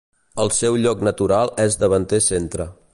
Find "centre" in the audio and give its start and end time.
2.31-2.73